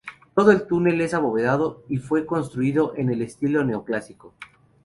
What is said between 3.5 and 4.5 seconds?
neo-clásico.